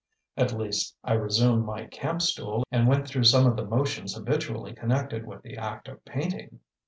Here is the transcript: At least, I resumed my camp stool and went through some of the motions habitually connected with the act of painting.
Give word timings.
At 0.35 0.51
least, 0.51 0.95
I 1.03 1.13
resumed 1.13 1.63
my 1.63 1.85
camp 1.85 2.23
stool 2.23 2.63
and 2.71 2.87
went 2.87 3.07
through 3.07 3.25
some 3.25 3.45
of 3.45 3.55
the 3.55 3.63
motions 3.63 4.15
habitually 4.15 4.73
connected 4.73 5.27
with 5.27 5.43
the 5.43 5.57
act 5.57 5.87
of 5.87 6.03
painting. 6.05 6.59